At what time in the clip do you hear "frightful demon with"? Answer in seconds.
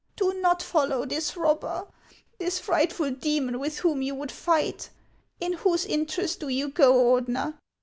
2.57-3.77